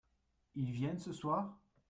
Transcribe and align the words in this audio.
Ils 0.55 0.71
viennent 0.71 0.97
ce 0.97 1.13
soir? 1.13 1.59